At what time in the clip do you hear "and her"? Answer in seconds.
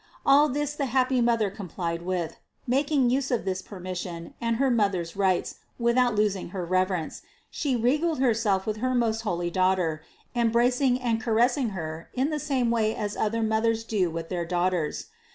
4.41-4.71